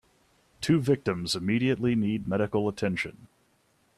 Two 0.61 0.79
victims 0.81 1.35
immediately 1.35 1.93
need 1.93 2.27
medical 2.27 2.67
attention. 2.67 3.27